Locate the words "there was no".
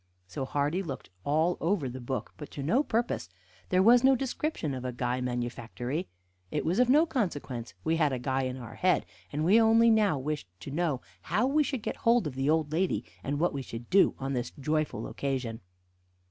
3.69-4.15